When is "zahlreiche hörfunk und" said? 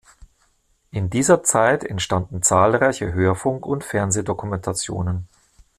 2.41-3.83